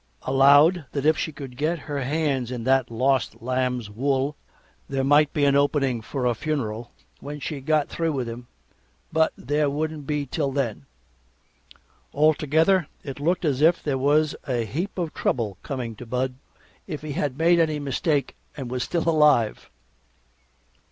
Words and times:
Allowed 0.23 0.85
that 0.93 1.05
if 1.05 1.15
she 1.15 1.31
could 1.31 1.51
once 1.51 1.59
get 1.59 1.77
her 1.81 2.01
hands 2.01 2.49
in 2.49 2.63
"that 2.63 2.89
lost 2.89 3.39
lamb's" 3.39 3.87
wool 3.87 4.35
there 4.89 5.03
might 5.03 5.31
be 5.31 5.45
an 5.45 5.55
opening 5.55 6.01
for 6.01 6.25
a 6.25 6.33
funeral 6.33 6.89
when 7.19 7.39
she 7.39 7.61
got 7.61 7.87
through 7.87 8.11
with 8.11 8.27
him, 8.27 8.47
but 9.13 9.31
there 9.37 9.69
wouldn't 9.69 10.07
be 10.07 10.25
till 10.25 10.51
then. 10.51 10.87
Altogether, 12.15 12.87
it 13.03 13.19
looked 13.19 13.45
as 13.45 13.61
if 13.61 13.83
there 13.83 13.95
was 13.99 14.35
a 14.47 14.65
heap 14.65 14.97
of 14.97 15.13
trouble 15.13 15.59
coming 15.61 15.95
to 15.97 16.07
Bud 16.07 16.33
if 16.87 17.03
he 17.03 17.11
had 17.11 17.37
made 17.37 17.59
any 17.59 17.77
mistake 17.77 18.35
and 18.57 18.71
was 18.71 18.81
still 18.83 19.07
alive. 19.07 19.69